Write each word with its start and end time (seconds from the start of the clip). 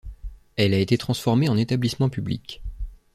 Elle 0.55 0.73
a 0.73 0.79
été 0.79 0.97
transformée 0.97 1.47
en 1.47 1.55
établissement 1.57 2.09
public. 2.09 2.63